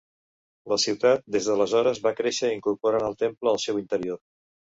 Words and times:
La 0.71 0.77
ciutat 0.83 1.21
des 1.35 1.49
d'aleshores 1.49 2.01
va 2.07 2.15
créixer, 2.21 2.51
incorporant 2.57 3.07
al 3.11 3.15
temple 3.21 3.53
al 3.53 3.61
seu 3.67 3.79
interior. 3.85 4.21